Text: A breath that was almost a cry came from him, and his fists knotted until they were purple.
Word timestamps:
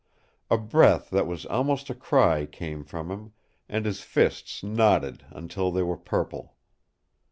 A 0.49 0.57
breath 0.57 1.11
that 1.11 1.27
was 1.27 1.45
almost 1.45 1.91
a 1.91 1.93
cry 1.93 2.47
came 2.47 2.83
from 2.83 3.11
him, 3.11 3.33
and 3.69 3.85
his 3.85 4.01
fists 4.01 4.63
knotted 4.63 5.27
until 5.29 5.69
they 5.69 5.83
were 5.83 5.95
purple. 5.95 6.55